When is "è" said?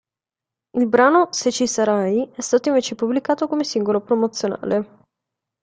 2.33-2.41